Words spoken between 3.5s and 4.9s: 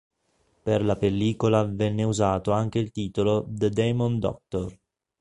Demon Doctor".